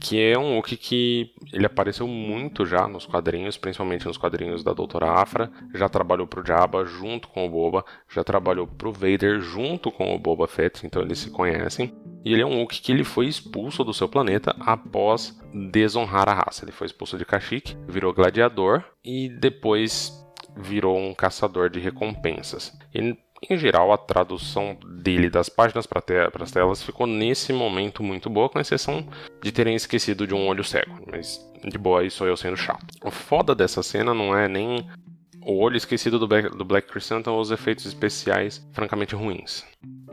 que 0.00 0.20
é 0.20 0.36
um 0.36 0.56
Wookiee 0.56 0.76
que 0.76 1.34
ele 1.52 1.64
apareceu 1.64 2.08
muito 2.08 2.66
já 2.66 2.88
nos 2.88 3.06
quadrinhos, 3.06 3.56
principalmente 3.56 4.06
nos 4.06 4.16
quadrinhos 4.16 4.64
da 4.64 4.72
Doutora 4.72 5.12
Afra, 5.12 5.48
já 5.74 5.88
trabalhou 5.88 6.26
pro 6.26 6.44
Jabba 6.44 6.84
junto 6.84 7.28
com 7.28 7.46
o 7.46 7.50
Boba, 7.50 7.84
já 8.12 8.24
trabalhou 8.24 8.66
pro 8.66 8.92
Vader 8.92 9.40
junto 9.40 9.92
com 9.92 10.12
o 10.12 10.18
Boba 10.18 10.48
Fett, 10.48 10.84
então 10.84 11.02
eles 11.02 11.18
se 11.18 11.30
conhecem. 11.30 11.94
E 12.24 12.32
ele 12.32 12.42
é 12.42 12.46
um 12.46 12.60
Wookiee 12.60 12.82
que 12.82 12.92
ele 12.92 13.04
foi 13.04 13.26
expulso 13.26 13.82
do 13.82 13.94
seu 13.94 14.08
planeta 14.08 14.54
após 14.60 15.38
desonrar 15.72 16.28
a 16.28 16.34
raça. 16.34 16.64
Ele 16.64 16.72
foi 16.72 16.86
expulso 16.86 17.16
de 17.16 17.24
Kashyyyk, 17.24 17.76
virou 17.88 18.12
gladiador 18.12 18.84
e 19.04 19.28
depois 19.28 20.12
virou 20.56 20.98
um 20.98 21.14
caçador 21.14 21.70
de 21.70 21.80
recompensas. 21.80 22.76
E, 22.94 23.16
em 23.48 23.56
geral, 23.56 23.92
a 23.92 23.96
tradução 23.96 24.76
dele 25.02 25.30
das 25.30 25.48
páginas 25.48 25.86
para 25.86 26.02
te 26.02 26.12
as 26.38 26.50
telas 26.50 26.82
ficou 26.82 27.06
nesse 27.06 27.52
momento 27.52 28.02
muito 28.02 28.28
boa, 28.28 28.48
com 28.48 28.60
exceção 28.60 29.06
de 29.42 29.50
terem 29.50 29.74
esquecido 29.74 30.26
de 30.26 30.34
um 30.34 30.46
olho 30.46 30.64
cego. 30.64 31.00
Mas 31.10 31.40
de 31.64 31.78
boa, 31.78 32.04
isso 32.04 32.24
eu 32.24 32.36
sendo 32.36 32.56
chato. 32.56 32.86
O 33.02 33.10
foda 33.10 33.54
dessa 33.54 33.82
cena 33.82 34.12
não 34.12 34.36
é 34.36 34.46
nem 34.46 34.86
o 35.42 35.58
olho 35.58 35.76
esquecido 35.76 36.18
do 36.18 36.28
Black, 36.28 36.54
do 36.54 36.64
Black 36.64 36.86
ou 37.26 37.40
os 37.40 37.50
efeitos 37.50 37.86
especiais 37.86 38.66
francamente 38.72 39.14
ruins 39.14 39.64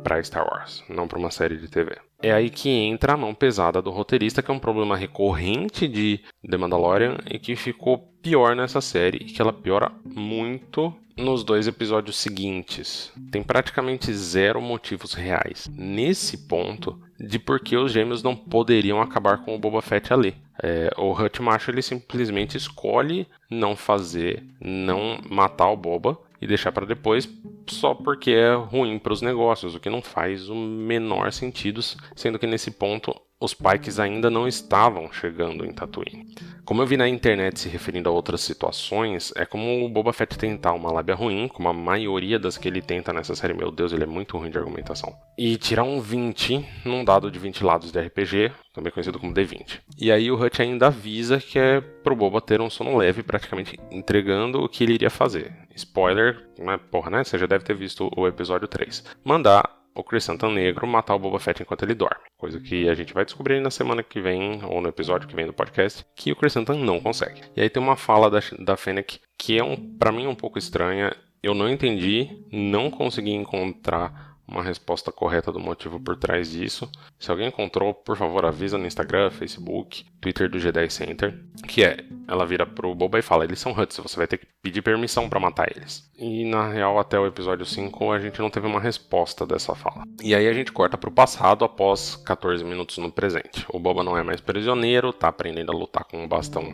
para 0.08 0.24
Star 0.24 0.48
Wars, 0.50 0.86
não 0.88 1.06
para 1.06 1.20
uma 1.20 1.30
série 1.30 1.58
de 1.58 1.68
TV. 1.68 1.98
É 2.22 2.32
aí 2.32 2.50
que 2.50 2.70
entra 2.70 3.14
a 3.14 3.18
mão 3.18 3.34
pesada 3.34 3.82
do 3.82 3.92
roteirista, 3.92 4.42
que 4.42 4.50
é 4.50 4.54
um 4.54 4.60
problema 4.60 4.96
recorrente 4.96 5.86
de 5.86 6.22
The 6.50 6.56
Mandalorian 6.56 7.18
e 7.30 7.38
que 7.38 7.58
ficou 7.58 7.98
pior 8.22 8.56
nessa 8.56 8.80
série, 8.80 9.20
que 9.20 9.42
ela 9.42 9.52
piora 9.52 9.92
muito 10.06 10.96
nos 11.18 11.44
dois 11.44 11.68
episódios 11.68 12.16
seguintes. 12.16 13.12
Tem 13.30 13.44
praticamente 13.44 14.14
zero 14.14 14.62
motivos 14.62 15.14
reais 15.14 15.70
nesse 15.76 16.48
ponto 16.48 16.98
de 17.20 17.38
por 17.38 17.60
que 17.60 17.76
os 17.76 17.92
gêmeos 17.92 18.24
não 18.24 18.36
poderiam 18.36 19.02
acabar 19.02 19.44
com 19.44 19.54
o 19.54 19.60
Boba 19.60 19.82
Fett 19.82 20.14
ali. 20.14 20.36
É, 20.64 20.90
o 20.98 21.12
Hut 21.12 21.42
Macho 21.42 21.70
ele 21.70 21.82
simplesmente 21.82 22.56
escolhe 22.56 23.28
não 23.50 23.76
fazer, 23.76 24.42
não 24.62 25.20
matar 25.30 25.70
o 25.70 25.78
Boba 25.78 26.18
e 26.42 26.48
deixar 26.48 26.72
para 26.72 26.86
depois 26.86 27.28
só 27.70 27.94
porque 27.94 28.32
é 28.32 28.54
ruim 28.54 29.00
para 29.00 29.14
os 29.14 29.22
negócios, 29.22 29.76
o 29.76 29.80
que 29.80 29.90
não 29.90 30.02
faz 30.02 30.50
o 30.50 30.56
menor 30.56 31.32
sentido, 31.32 31.82
sendo 32.16 32.40
que 32.40 32.48
nesse 32.48 32.72
ponto 32.72 33.14
os 33.40 33.54
Pikes 33.54 34.00
ainda 34.00 34.30
não 34.30 34.48
estavam 34.48 35.12
chegando 35.12 35.64
em 35.66 35.72
Tatooine. 35.72 36.28
Como 36.66 36.82
eu 36.82 36.88
vi 36.88 36.98
na 36.98 37.08
internet 37.08 37.60
se 37.60 37.70
referindo 37.70 38.10
a 38.10 38.12
outras 38.12 38.42
situações, 38.42 39.32
é 39.36 39.46
como 39.46 39.86
o 39.86 39.90
Boba 39.90 40.12
Fett 40.12 40.38
tentar 40.38 40.74
uma 40.74 40.92
lábia 40.92 41.16
ruim, 41.16 41.48
como 41.48 41.70
a 41.70 41.74
maioria 41.74 42.40
das 42.40 42.58
que 42.58 42.68
ele 42.68 42.82
tenta 42.82 43.14
nessa 43.14 43.36
série, 43.36 43.54
meu 43.54 43.72
Deus, 43.72 43.94
ele 43.94 44.04
é 44.04 44.08
muito 44.08 44.38
ruim 44.38 44.50
de 44.50 44.58
argumentação, 44.58 45.16
e 45.38 45.56
tirar 45.56 45.84
um 45.84 46.02
20 46.02 46.66
num 46.84 47.06
dado 47.06 47.32
de 47.32 47.40
20 47.40 47.64
lados 47.64 47.92
de 47.92 48.00
RPG, 48.02 48.52
também 48.74 48.92
conhecido 48.92 49.20
como 49.20 49.34
D20. 49.34 49.80
E 49.98 50.12
aí 50.12 50.30
o 50.32 50.36
Hutch 50.36 50.60
ainda 50.60 50.88
avisa 50.88 51.40
que 51.40 51.58
é 51.58 51.80
pro 51.80 52.16
Boba 52.16 52.42
ter 52.42 52.60
um 52.60 52.70
sono 52.70 52.98
leve, 52.98 53.24
praticamente 53.24 53.80
entregando 53.92 54.62
o 54.62 54.68
que 54.68 54.84
ele 54.84 54.94
iria 54.94 55.10
fazer. 55.10 55.56
Spoiler, 55.76 56.50
mas 56.60 56.82
porra, 56.90 57.12
né? 57.12 57.24
Você 57.24 57.38
já 57.38 57.46
deve 57.46 57.64
ter 57.64 57.76
visto 57.76 58.10
o 58.16 58.28
episódio 58.28 58.68
3. 58.68 59.04
Mandar 59.24 59.77
o 59.98 60.04
Crescentan 60.04 60.52
Negro 60.52 60.86
matar 60.88 61.16
o 61.16 61.20
Boba 61.20 61.40
Fett 61.40 61.62
enquanto 61.62 61.84
ele 61.84 61.96
dorme. 61.96 62.24
Coisa 62.38 62.60
que 62.60 62.88
a 62.88 62.94
gente 62.94 63.14
vai 63.14 63.26
descobrir 63.26 63.60
na 63.60 63.72
semana 63.72 64.04
que 64.04 64.22
vem, 64.22 64.64
ou 64.64 64.80
no 64.80 64.90
episódio 64.90 65.28
que 65.28 65.36
vem 65.36 65.48
do 65.48 65.54
podcast, 65.54 66.06
que 66.16 66.32
o 66.32 66.36
Crescentan 66.36 66.76
não 66.76 67.00
consegue. 67.00 67.42
E 67.56 67.62
aí 67.62 67.70
tem 67.70 67.82
uma 67.82 67.96
fala 67.96 68.30
da, 68.30 68.40
da 68.60 68.78
Fennec 68.78 69.20
que 69.38 69.58
é, 69.58 69.64
um, 69.64 69.76
para 69.98 70.12
mim, 70.12 70.28
um 70.28 70.36
pouco 70.36 70.60
estranha. 70.60 71.16
Eu 71.42 71.54
não 71.54 71.70
entendi, 71.70 72.30
não 72.52 72.92
consegui 72.92 73.32
encontrar 73.32 74.37
uma 74.48 74.64
resposta 74.64 75.12
correta 75.12 75.52
do 75.52 75.60
motivo 75.60 76.00
por 76.00 76.16
trás 76.16 76.52
disso. 76.52 76.90
Se 77.20 77.30
alguém 77.30 77.48
encontrou, 77.48 77.94
por 77.94 78.16
favor, 78.16 78.46
avisa 78.46 78.78
no 78.78 78.86
Instagram, 78.86 79.30
Facebook, 79.30 80.06
Twitter 80.22 80.50
do 80.50 80.58
G10 80.58 80.90
Center, 80.90 81.44
que 81.68 81.84
é, 81.84 81.98
ela 82.28 82.46
vira 82.46 82.66
pro 82.66 82.96
Boba 82.96 83.20
e 83.20 83.22
fala, 83.22 83.44
eles 83.44 83.60
são 83.60 83.74
Huts, 83.74 83.98
você 83.98 84.16
vai 84.16 84.28
ter 84.28 84.38
que 84.38 84.48
pedir 84.62 84.82
permissão 84.82 85.28
para 85.28 85.40
matar 85.40 85.70
eles. 85.76 86.10
E 86.18 86.46
na 86.46 86.70
real, 86.70 86.98
até 86.98 87.20
o 87.20 87.28
episódio 87.28 87.66
5, 87.66 88.12
a 88.12 88.20
gente 88.20 88.40
não 88.40 88.50
teve 88.50 88.68
uma 88.68 88.80
resposta 88.80 89.46
dessa 89.46 89.76
fala. 89.76 90.04
E 90.22 90.34
aí 90.34 90.48
a 90.48 90.54
gente 90.54 90.72
corta 90.72 90.98
pro 90.98 91.12
passado 91.12 91.66
após 91.66 92.16
14 92.16 92.64
minutos 92.64 92.98
no 92.98 93.12
presente. 93.12 93.66
O 93.70 93.80
Boba 93.80 94.04
não 94.04 94.18
é 94.18 94.24
mais 94.24 94.40
prisioneiro, 94.40 95.12
tá 95.12 95.28
aprendendo 95.28 95.72
a 95.72 95.76
lutar 95.76 96.06
com 96.06 96.24
um 96.24 96.28
bastão 96.28 96.74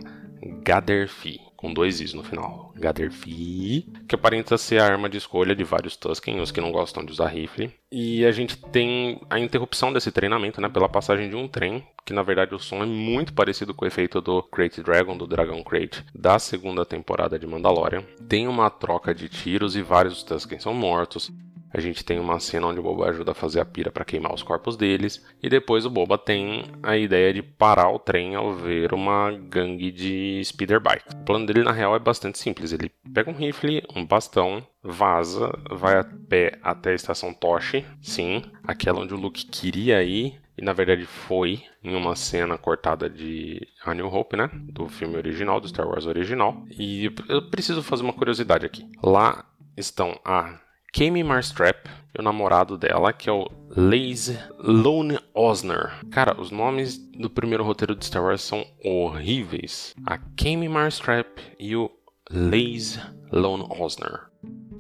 Gaderfi 0.64 1.40
com 1.64 1.74
dois 1.74 2.02
Is 2.02 2.14
no 2.14 2.22
final. 2.22 2.74
Gaderfi, 2.76 3.88
que 4.06 4.16
aparenta 4.16 4.58
ser 4.58 4.82
a 4.82 4.86
arma 4.86 5.10
de 5.10 5.18
escolha 5.18 5.56
de 5.56 5.64
vários 5.64 5.96
Tusken, 5.96 6.42
os 6.42 6.52
que 6.52 6.60
não 6.60 6.74
gostam 6.74 7.06
de 7.06 7.14
usar 7.14 7.28
rifle. 7.28 7.72
E 7.90 8.26
a 8.26 8.34
gente 8.34 8.58
tem 8.58 9.22
a 9.30 9.40
interrupção 9.40 9.94
desse 9.94 10.12
treinamento, 10.12 10.60
né, 10.60 10.68
pela 10.68 10.90
passagem 10.90 11.30
de 11.30 11.38
um 11.38 11.48
trem, 11.48 11.82
que 12.06 12.12
na 12.12 12.22
verdade 12.22 12.54
o 12.54 12.60
som 12.60 12.84
é 12.84 12.86
muito 12.86 13.32
parecido 13.32 13.74
com 13.74 13.86
o 13.86 13.88
efeito 13.88 14.20
do 14.20 14.44
Crate 14.44 14.84
Dragon, 14.84 15.16
do 15.16 15.26
Dragon 15.26 15.64
Crate, 15.64 16.04
da 16.14 16.38
segunda 16.38 16.86
temporada 16.86 17.40
de 17.40 17.48
Mandalorian. 17.48 18.04
Tem 18.28 18.46
uma 18.46 18.70
troca 18.70 19.16
de 19.16 19.30
tiros 19.30 19.78
e 19.78 19.82
vários 19.82 20.22
Tusken 20.22 20.60
são 20.60 20.74
mortos. 20.74 21.32
A 21.74 21.80
gente 21.80 22.06
tem 22.06 22.20
uma 22.20 22.40
cena 22.40 22.68
onde 22.68 22.80
o 22.80 22.84
Boba 22.84 23.10
ajuda 23.10 23.32
a 23.32 23.36
fazer 23.36 23.60
a 23.60 23.66
pira 23.66 23.92
para 23.92 24.06
queimar 24.06 24.34
os 24.34 24.44
corpos 24.44 24.78
deles. 24.78 25.26
E 25.42 25.50
depois 25.50 25.86
o 25.86 25.90
Boba 25.90 26.18
tem 26.18 26.66
a 26.84 26.96
ideia 26.96 27.34
de 27.34 27.42
parar 27.42 27.90
o 27.90 27.98
trem 27.98 28.36
ao 28.36 28.54
ver 28.54 28.94
uma 28.94 29.32
gangue 29.32 29.92
de 29.92 30.42
speeder 30.46 30.80
bike. 30.80 31.16
O 31.16 31.26
plano 31.26 31.48
dele 31.48 31.64
na 31.64 31.72
real 31.72 31.96
é 31.96 32.00
bastante 32.00 32.38
simples. 32.38 32.72
Ele 32.72 32.92
pega 33.12 33.32
um 33.32 33.36
rifle, 33.36 33.84
um 33.96 34.06
bastão, 34.06 34.66
vaza, 34.84 35.52
vai 35.72 35.98
a 35.98 36.04
pé 36.04 36.60
até 36.62 36.92
a 36.92 36.96
estação 36.96 37.34
Toshi, 37.34 37.84
sim, 38.02 38.44
aquela 38.64 39.00
onde 39.00 39.14
o 39.14 39.18
Luke 39.18 39.46
queria 39.46 40.04
ir, 40.04 40.40
e 40.58 40.64
na 40.64 40.74
verdade 40.74 41.06
foi 41.06 41.64
em 41.84 41.96
uma 41.96 42.16
cena 42.16 42.58
cortada 42.58 43.10
de 43.10 43.68
A 43.84 43.94
New 43.94 44.08
Hope, 44.08 44.38
né? 44.38 44.50
Do 44.54 44.88
filme 44.88 45.18
original, 45.18 45.60
do 45.60 45.68
Star 45.68 45.88
Wars 45.88 46.06
original. 46.06 46.64
E 46.70 47.12
eu 47.28 47.50
preciso 47.50 47.82
fazer 47.82 48.04
uma 48.04 48.14
curiosidade 48.14 48.66
aqui. 48.66 48.88
Lá 49.02 49.46
estão 49.76 50.20
a 50.24 50.60
Kami 50.96 51.24
Marstrap 51.24 51.88
e 52.16 52.22
o 52.22 52.24
namorado 52.24 52.78
dela, 52.78 53.12
que 53.12 53.28
é 53.28 53.34
o 53.34 53.50
Laze 53.76 54.38
Lone 54.60 55.18
Osner. 55.34 55.92
Cara, 56.12 56.40
os 56.40 56.52
nomes 56.52 57.00
do 57.18 57.32
primeiro 57.32 57.64
roteiro 57.64 57.96
de 57.96 58.06
Star 58.06 58.24
Wars 58.24 58.42
são 58.42 58.64
horríveis. 58.86 59.96
A 60.06 60.20
Kami 60.20 60.70
Marstrap 60.70 61.40
e 61.60 61.76
o 61.76 61.90
Laze 62.30 63.02
Lone 63.32 63.66
Osner. 63.80 64.28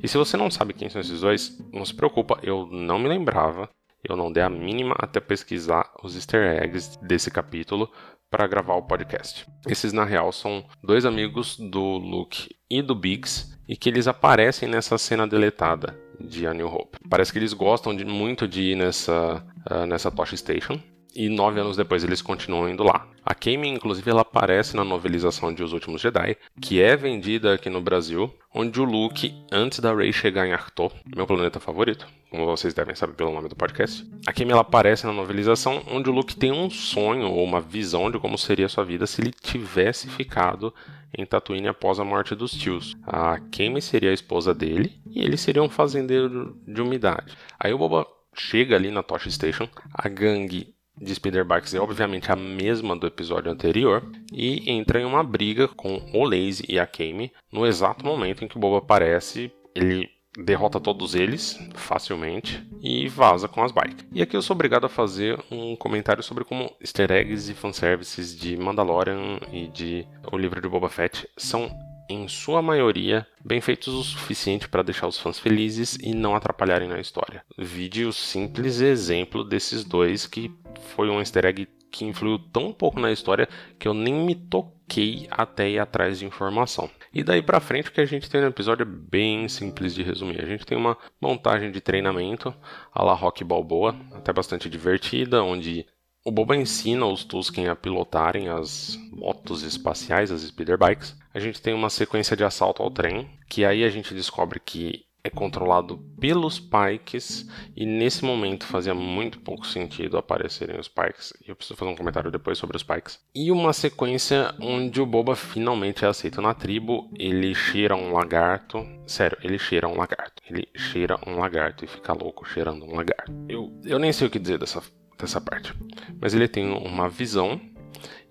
E 0.03 0.07
se 0.07 0.15
você 0.15 0.37
não 0.37 0.51
sabe 0.51 0.73
quem 0.73 0.87
são 0.87 1.01
esses 1.01 1.21
dois, 1.21 1.59
não 1.73 1.83
se 1.83 1.95
preocupa, 1.95 2.37
eu 2.43 2.67
não 2.67 2.99
me 2.99 3.09
lembrava. 3.09 3.67
Eu 4.07 4.15
não 4.15 4.31
dei 4.31 4.43
a 4.43 4.49
mínima 4.49 4.95
até 4.99 5.19
pesquisar 5.19 5.89
os 6.03 6.13
easter 6.13 6.61
eggs 6.61 6.99
desse 7.01 7.31
capítulo 7.31 7.89
para 8.29 8.45
gravar 8.45 8.75
o 8.75 8.83
podcast. 8.83 9.47
Esses, 9.67 9.93
na 9.93 10.03
real, 10.03 10.31
são 10.31 10.65
dois 10.83 11.05
amigos 11.05 11.57
do 11.57 11.97
Luke 11.97 12.49
e 12.69 12.81
do 12.81 12.93
Biggs 12.93 13.52
e 13.67 13.75
que 13.75 13.89
eles 13.89 14.07
aparecem 14.07 14.67
nessa 14.67 14.97
cena 14.97 15.27
deletada 15.27 15.97
de 16.19 16.45
A 16.47 16.53
New 16.53 16.67
Hope. 16.67 16.97
Parece 17.09 17.31
que 17.31 17.39
eles 17.39 17.53
gostam 17.53 17.95
de, 17.95 18.05
muito 18.05 18.47
de 18.47 18.61
ir 18.61 18.75
nessa, 18.75 19.43
uh, 19.69 19.85
nessa 19.85 20.11
Tosh 20.11 20.37
Station. 20.37 20.79
E 21.15 21.29
nove 21.29 21.59
anos 21.59 21.77
depois 21.77 22.03
eles 22.03 22.23
continuam 22.23 22.67
indo 22.67 22.83
lá. 22.83 23.07
A 23.23 23.35
Kame, 23.35 23.69
inclusive, 23.69 24.09
ela 24.09 24.21
aparece 24.21 24.75
na 24.75 24.83
novelização 24.83 25.53
de 25.53 25.63
Os 25.63 25.71
Últimos 25.71 26.01
Jedi, 26.01 26.35
que 26.59 26.81
é 26.81 26.97
vendida 26.97 27.53
aqui 27.53 27.69
no 27.69 27.79
Brasil, 27.79 28.33
onde 28.53 28.81
o 28.81 28.83
Luke, 28.83 29.31
antes 29.51 29.79
da 29.79 29.93
Rey 29.93 30.11
chegar 30.11 30.47
em 30.47 30.53
Arthur, 30.53 30.91
meu 31.15 31.27
planeta 31.27 31.59
favorito, 31.59 32.07
como 32.31 32.47
vocês 32.47 32.73
devem 32.73 32.95
saber 32.95 33.13
pelo 33.13 33.31
nome 33.31 33.47
do 33.47 33.55
podcast, 33.55 34.03
a 34.25 34.33
Kame 34.33 34.51
ela 34.51 34.61
aparece 34.61 35.05
na 35.05 35.13
novelização 35.13 35.83
onde 35.87 36.09
o 36.09 36.13
Luke 36.13 36.35
tem 36.35 36.51
um 36.51 36.67
sonho 36.67 37.29
ou 37.29 37.43
uma 37.43 37.61
visão 37.61 38.09
de 38.09 38.17
como 38.17 38.35
seria 38.35 38.67
sua 38.67 38.83
vida 38.83 39.05
se 39.05 39.21
ele 39.21 39.31
tivesse 39.31 40.09
ficado 40.09 40.73
em 41.17 41.25
Tatooine 41.25 41.67
após 41.67 41.99
a 41.99 42.03
morte 42.03 42.35
dos 42.35 42.51
tios. 42.51 42.95
A 43.05 43.39
Kame 43.39 43.81
seria 43.81 44.11
a 44.11 44.13
esposa 44.13 44.53
dele 44.53 44.99
e 45.09 45.21
ele 45.23 45.37
seria 45.37 45.63
um 45.63 45.69
fazendeiro 45.69 46.57
de 46.67 46.81
umidade. 46.81 47.37
Aí 47.59 47.73
o 47.73 47.77
Boba 47.77 48.05
chega 48.35 48.75
ali 48.75 48.89
na 48.89 49.03
Tosh 49.03 49.31
Station, 49.31 49.67
a 49.93 50.09
gangue 50.09 50.73
de 50.99 51.13
Speederbikes 51.15 51.73
é 51.73 51.79
obviamente 51.79 52.31
a 52.31 52.35
mesma 52.35 52.95
do 52.95 53.07
episódio 53.07 53.51
anterior 53.51 54.03
e 54.31 54.69
entra 54.69 55.01
em 55.01 55.05
uma 55.05 55.23
briga 55.23 55.67
com 55.67 55.97
o 56.13 56.23
Lazy 56.23 56.65
e 56.69 56.79
a 56.79 56.85
Kame 56.85 57.31
no 57.51 57.65
exato 57.65 58.05
momento 58.05 58.43
em 58.43 58.47
que 58.47 58.57
o 58.57 58.59
Boba 58.59 58.77
aparece. 58.77 59.51
Ele 59.75 60.09
derrota 60.37 60.79
todos 60.79 61.15
eles 61.15 61.59
facilmente 61.75 62.65
e 62.81 63.07
vaza 63.07 63.47
com 63.47 63.63
as 63.63 63.71
bikes. 63.71 64.05
E 64.11 64.21
aqui 64.21 64.35
eu 64.35 64.41
sou 64.41 64.55
obrigado 64.55 64.85
a 64.85 64.89
fazer 64.89 65.39
um 65.51 65.75
comentário 65.75 66.23
sobre 66.23 66.43
como 66.43 66.71
easter 66.81 67.11
eggs 67.11 67.51
e 67.51 67.55
fanservices 67.55 68.35
de 68.37 68.57
Mandalorian 68.57 69.39
e 69.51 69.67
de 69.67 70.07
O 70.31 70.37
Livro 70.37 70.61
de 70.61 70.67
Boba 70.67 70.89
Fett 70.89 71.27
são 71.37 71.69
em 72.09 72.27
sua 72.27 72.61
maioria, 72.61 73.25
bem 73.43 73.61
feitos 73.61 73.93
o 73.93 74.03
suficiente 74.03 74.67
para 74.67 74.83
deixar 74.83 75.07
os 75.07 75.17
fãs 75.17 75.39
felizes 75.39 75.97
e 76.01 76.13
não 76.13 76.35
atrapalharem 76.35 76.89
na 76.89 76.99
história. 76.99 77.43
Vide 77.57 78.05
o 78.05 78.13
simples 78.13 78.81
exemplo 78.81 79.43
desses 79.43 79.83
dois, 79.83 80.27
que 80.27 80.51
foi 80.95 81.09
um 81.09 81.19
easter 81.19 81.45
egg 81.45 81.67
que 81.91 82.05
influiu 82.05 82.39
tão 82.39 82.73
pouco 82.73 82.99
na 82.99 83.11
história 83.11 83.47
que 83.79 83.87
eu 83.87 83.93
nem 83.93 84.13
me 84.13 84.35
toquei 84.35 85.27
até 85.29 85.69
ir 85.69 85.79
atrás 85.79 86.19
de 86.19 86.25
informação. 86.25 86.89
E 87.13 87.23
daí 87.23 87.43
para 87.43 87.59
frente 87.59 87.89
o 87.89 87.91
que 87.91 88.01
a 88.01 88.05
gente 88.05 88.29
tem 88.29 88.41
no 88.41 88.47
episódio 88.47 88.81
é 88.83 88.85
bem 88.85 89.47
simples 89.47 89.93
de 89.93 90.01
resumir. 90.01 90.41
A 90.41 90.47
gente 90.47 90.65
tem 90.65 90.77
uma 90.77 90.97
montagem 91.21 91.71
de 91.71 91.79
treinamento 91.79 92.53
a 92.91 93.03
la 93.03 93.13
Rock 93.13 93.43
Balboa, 93.43 93.95
até 94.13 94.33
bastante 94.33 94.67
divertida, 94.67 95.43
onde 95.43 95.85
o 96.25 96.31
Boba 96.31 96.55
ensina 96.55 97.05
os 97.05 97.23
Tusken 97.23 97.67
a 97.67 97.75
pilotarem 97.75 98.47
as 98.47 98.97
motos 99.11 99.61
espaciais, 99.61 100.31
as 100.31 100.41
speeder 100.41 100.77
bikes. 100.77 101.15
A 101.33 101.39
gente 101.39 101.61
tem 101.61 101.73
uma 101.73 101.89
sequência 101.89 102.35
de 102.35 102.43
assalto 102.43 102.81
ao 102.81 102.89
trem, 102.89 103.29
que 103.47 103.63
aí 103.63 103.83
a 103.83 103.89
gente 103.89 104.13
descobre 104.13 104.59
que 104.59 105.05
é 105.23 105.29
controlado 105.29 105.97
pelos 106.19 106.59
Pikes 106.59 107.47
e 107.75 107.85
nesse 107.85 108.25
momento 108.25 108.65
fazia 108.65 108.93
muito 108.93 109.39
pouco 109.39 109.65
sentido 109.65 110.17
aparecerem 110.17 110.77
os 110.77 110.89
Pikes. 110.89 111.33
Eu 111.47 111.55
preciso 111.55 111.77
fazer 111.77 111.91
um 111.91 111.95
comentário 111.95 112.29
depois 112.29 112.57
sobre 112.57 112.75
os 112.75 112.83
Pikes. 112.83 113.21
E 113.33 113.49
uma 113.49 113.71
sequência 113.71 114.53
onde 114.59 115.01
o 115.01 115.05
Boba 115.05 115.33
finalmente 115.33 116.03
é 116.03 116.09
aceito 116.09 116.41
na 116.41 116.53
tribo. 116.53 117.09
Ele 117.17 117.55
cheira 117.55 117.95
um 117.95 118.11
lagarto. 118.11 118.85
Sério, 119.07 119.37
ele 119.41 119.57
cheira 119.57 119.87
um 119.87 119.95
lagarto. 119.95 120.43
Ele 120.49 120.67
cheira 120.75 121.17
um 121.25 121.39
lagarto 121.39 121.85
e 121.85 121.87
fica 121.87 122.11
louco 122.11 122.45
cheirando 122.45 122.83
um 122.83 122.95
lagarto. 122.95 123.31
Eu, 123.47 123.71
eu 123.85 123.97
nem 123.97 124.11
sei 124.11 124.27
o 124.27 124.29
que 124.29 124.39
dizer 124.39 124.57
dessa, 124.57 124.83
dessa 125.17 125.39
parte. 125.39 125.73
Mas 126.19 126.33
ele 126.33 126.49
tem 126.49 126.69
uma 126.69 127.07
visão 127.07 127.61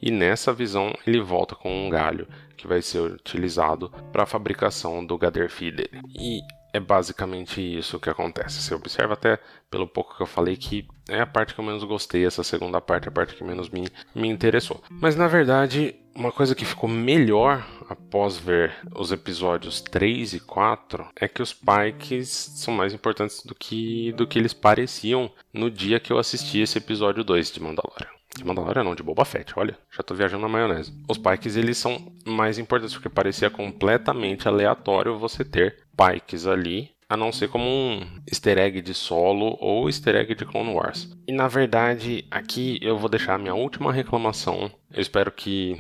e 0.01 0.11
nessa 0.11 0.53
visão 0.53 0.93
ele 1.07 1.21
volta 1.23 1.55
com 1.55 1.87
um 1.87 1.89
galho 1.89 2.29
que 2.55 2.67
vai 2.67 2.83
ser 2.83 3.01
utilizado 3.01 3.89
para 4.13 4.25
a 4.25 4.27
fabricação 4.27 5.05
do 5.05 5.17
Gaderfi 5.17 5.71
dele. 5.71 6.03
E 6.15 6.41
é 6.73 6.81
basicamente 6.81 7.61
isso 7.61 8.01
que 8.01 8.09
acontece. 8.09 8.63
Você 8.63 8.75
observa 8.75 9.15
até 9.15 9.39
pelo 9.71 9.87
pouco 9.87 10.17
que 10.17 10.23
eu 10.23 10.27
falei 10.27 10.57
que 10.57 10.87
é 11.09 11.21
a 11.21 11.27
parte 11.27 11.55
que 11.55 11.61
eu 11.61 11.65
menos 11.65 11.85
gostei, 11.85 12.25
essa 12.25 12.43
segunda 12.43 12.81
parte, 12.81 13.09
a 13.09 13.13
parte 13.13 13.35
que 13.35 13.45
menos 13.45 13.69
me, 13.69 13.89
me 14.15 14.29
interessou. 14.29 14.83
Mas 14.91 15.15
na 15.15 15.29
verdade, 15.29 15.95
uma 16.15 16.33
coisa 16.33 16.55
que 16.55 16.65
ficou 16.65 16.89
melhor 16.89 17.67
após 17.89 18.39
ver 18.39 18.75
os 18.95 19.13
episódios 19.13 19.81
3 19.81 20.35
e 20.35 20.41
4 20.41 21.09
é 21.17 21.29
que 21.29 21.43
os 21.43 21.53
Pikes 21.53 22.29
são 22.29 22.73
mais 22.73 22.95
importantes 22.95 23.45
do 23.45 23.55
que, 23.55 24.13
do 24.13 24.27
que 24.27 24.39
eles 24.39 24.55
pareciam 24.55 25.31
no 25.53 25.71
dia 25.71 26.01
que 26.01 26.13
eu 26.13 26.19
assisti 26.19 26.61
esse 26.61 26.79
episódio 26.79 27.25
2 27.25 27.51
de 27.51 27.61
Mandalorian. 27.61 28.22
De 28.37 28.45
Mandalorian 28.45 28.85
não, 28.85 28.95
de 28.95 29.03
Boba 29.03 29.25
Fett, 29.25 29.53
olha, 29.57 29.77
já 29.91 30.03
tô 30.03 30.15
viajando 30.15 30.43
na 30.43 30.49
maionese. 30.49 30.93
Os 31.09 31.19
Pikes, 31.19 31.57
eles 31.57 31.77
são 31.77 32.13
mais 32.27 32.59
importantes 32.59 32.95
porque 32.95 33.09
parecia 33.09 33.51
completamente 33.51 34.49
aleatório 34.49 35.19
você 35.19 35.45
ter 35.45 35.85
Pikes 35.97 36.47
ali, 36.47 36.91
a 37.09 37.17
não 37.17 37.31
ser 37.31 37.49
como 37.49 37.65
um 37.65 38.01
easter 38.27 38.57
egg 38.57 38.81
de 38.81 38.95
solo 38.95 39.59
ou 39.61 39.87
easter 39.87 40.17
egg 40.17 40.35
de 40.35 40.47
Clone 40.47 40.73
Wars. 40.73 41.15
E 41.29 41.33
na 41.33 41.47
verdade, 41.47 42.27
aqui 42.31 42.79
eu 42.81 42.97
vou 42.97 43.11
deixar 43.11 43.35
a 43.35 43.39
minha 43.39 43.55
última 43.55 43.93
reclamação. 43.93 44.71
Eu 44.91 45.03
espero 45.03 45.31
que 45.31 45.79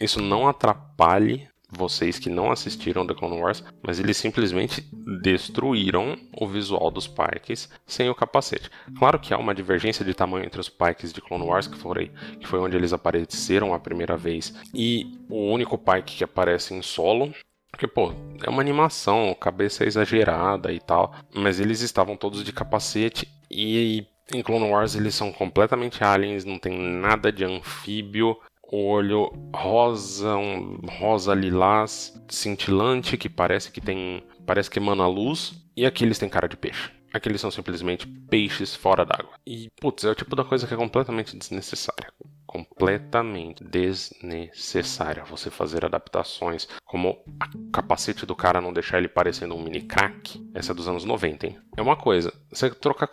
isso 0.00 0.20
não 0.20 0.48
atrapalhe 0.48 1.46
vocês 1.72 2.18
que 2.18 2.28
não 2.28 2.52
assistiram 2.52 3.06
The 3.06 3.14
Clone 3.14 3.40
Wars, 3.40 3.64
mas 3.82 3.98
eles 3.98 4.16
simplesmente 4.16 4.86
destruíram 5.22 6.16
o 6.38 6.46
visual 6.46 6.90
dos 6.90 7.08
Pikes 7.08 7.70
sem 7.86 8.10
o 8.10 8.14
capacete. 8.14 8.70
Claro 8.98 9.18
que 9.18 9.32
há 9.32 9.38
uma 9.38 9.54
divergência 9.54 10.04
de 10.04 10.14
tamanho 10.14 10.44
entre 10.44 10.60
os 10.60 10.68
Pikes 10.68 11.12
de 11.12 11.22
Clone 11.22 11.44
Wars, 11.44 11.66
que 11.66 11.78
foi, 11.78 12.10
que 12.38 12.46
foi 12.46 12.60
onde 12.60 12.76
eles 12.76 12.92
apareceram 12.92 13.72
a 13.72 13.80
primeira 13.80 14.16
vez, 14.16 14.54
e 14.74 15.18
o 15.28 15.50
único 15.50 15.78
Pike 15.78 16.16
que 16.16 16.24
aparece 16.24 16.74
em 16.74 16.82
solo, 16.82 17.32
porque, 17.70 17.86
pô, 17.86 18.12
é 18.44 18.50
uma 18.50 18.60
animação, 18.60 19.34
cabeça 19.34 19.82
é 19.82 19.86
exagerada 19.86 20.70
e 20.70 20.78
tal. 20.78 21.14
Mas 21.34 21.58
eles 21.58 21.80
estavam 21.80 22.18
todos 22.18 22.44
de 22.44 22.52
capacete 22.52 23.26
e 23.50 24.06
em 24.32 24.42
Clone 24.42 24.70
Wars 24.70 24.94
eles 24.94 25.14
são 25.14 25.32
completamente 25.32 26.04
aliens, 26.04 26.44
não 26.44 26.58
tem 26.58 26.78
nada 26.78 27.32
de 27.32 27.44
anfíbio. 27.44 28.36
Olho 28.72 29.30
rosa, 29.54 30.34
um 30.34 30.80
rosa 30.98 31.34
lilás, 31.34 32.18
cintilante, 32.28 33.18
que 33.18 33.28
parece 33.28 33.70
que 33.70 33.80
tem. 33.80 34.24
parece 34.46 34.70
que 34.70 34.78
emana 34.78 35.06
luz. 35.06 35.52
E 35.76 35.84
aqui 35.84 36.04
eles 36.04 36.18
têm 36.18 36.28
cara 36.28 36.48
de 36.48 36.56
peixe. 36.56 36.90
Aqueles 37.12 37.40
são 37.40 37.50
simplesmente 37.50 38.06
peixes 38.06 38.74
fora 38.74 39.04
d'água. 39.04 39.34
E, 39.46 39.68
putz, 39.78 40.04
é 40.04 40.10
o 40.10 40.14
tipo 40.14 40.34
da 40.34 40.44
coisa 40.44 40.66
que 40.66 40.72
é 40.72 40.76
completamente 40.76 41.36
desnecessária 41.36 42.08
completamente 42.52 43.64
desnecessária 43.64 45.24
você 45.24 45.50
fazer 45.50 45.86
adaptações, 45.86 46.68
como 46.84 47.24
a 47.40 47.48
capacete 47.72 48.26
do 48.26 48.36
cara 48.36 48.60
não 48.60 48.74
deixar 48.74 48.98
ele 48.98 49.08
parecendo 49.08 49.54
um 49.54 49.62
mini 49.62 49.80
crack. 49.80 50.38
Essa 50.52 50.72
é 50.72 50.74
dos 50.74 50.86
anos 50.86 51.02
90, 51.02 51.46
hein? 51.46 51.58
É 51.74 51.80
uma 51.80 51.96
coisa, 51.96 52.30
você 52.52 52.68
trocar 52.68 53.06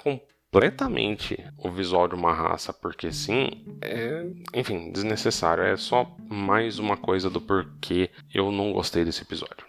completamente 0.52 1.38
o 1.58 1.70
visual 1.70 2.08
de 2.08 2.16
uma 2.16 2.34
raça, 2.34 2.74
porque 2.74 3.12
sim, 3.12 3.50
é, 3.82 4.26
enfim, 4.54 4.92
desnecessário. 4.92 5.64
É 5.64 5.78
só 5.78 6.16
mais 6.28 6.80
uma 6.80 6.98
coisa 6.98 7.30
do 7.30 7.40
porquê 7.40 8.10
eu 8.34 8.52
não 8.52 8.74
gostei 8.74 9.06
desse 9.06 9.22
episódio. 9.22 9.68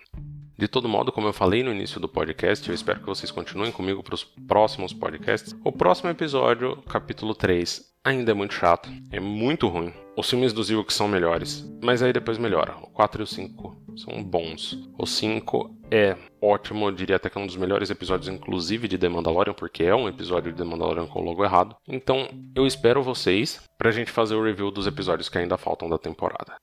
De 0.57 0.69
todo 0.69 0.89
modo, 0.89 1.13
como 1.13 1.27
eu 1.27 1.33
falei 1.33 1.63
no 1.63 1.73
início 1.73 2.01
do 2.01 2.09
podcast, 2.09 2.69
eu 2.69 2.75
espero 2.75 3.01
que 3.01 3.07
vocês 3.07 3.31
continuem 3.31 3.73
comigo 3.73 4.03
para 4.03 4.15
os 4.15 4.25
próximos 4.25 4.93
podcasts. 4.93 5.55
O 5.65 5.73
próximo 5.73 6.11
episódio, 6.11 6.77
capítulo 6.83 7.35
3, 7.35 7.90
ainda 8.05 8.31
é 8.31 8.35
muito 8.35 8.55
chato, 8.55 8.89
é 9.11 9.21
muito 9.21 9.69
ruim. 9.69 9.93
Os 10.17 10.29
filmes 10.29 10.53
dos 10.53 10.71
Ewoks 10.71 10.95
são 10.95 11.09
melhores, 11.09 11.65
mas 11.83 12.03
aí 12.03 12.13
depois 12.13 12.39
melhora. 12.39 12.77
O 12.83 12.89
4 12.89 13.23
e 13.23 13.25
o 13.25 13.27
5 13.27 13.95
são 13.97 14.23
bons. 14.23 14.77
O 14.99 15.07
5 15.07 15.79
é 15.91 16.17
ótimo, 16.43 16.87
eu 16.87 16.93
diria 16.93 17.17
até 17.17 17.31
que 17.31 17.39
é 17.39 17.41
um 17.41 17.47
dos 17.47 17.57
melhores 17.57 17.91
episódios, 17.91 18.29
inclusive 18.29 18.89
de 18.89 18.99
The 18.99 19.09
Mandalorian, 19.09 19.55
porque 19.55 19.85
é 19.85 19.95
um 19.95 20.09
episódio 20.09 20.53
de 20.53 20.59
The 20.59 20.65
Mandalorian 20.65 21.07
com 21.07 21.21
o 21.21 21.25
logo 21.25 21.45
errado. 21.45 21.77
Então 21.89 22.29
eu 22.55 22.67
espero 22.67 23.03
vocês 23.03 23.63
pra 23.79 23.91
gente 23.91 24.11
fazer 24.11 24.35
o 24.35 24.45
review 24.45 24.71
dos 24.71 24.87
episódios 24.87 25.29
que 25.29 25.39
ainda 25.39 25.57
faltam 25.57 25.89
da 25.89 25.99
temporada. 25.99 26.57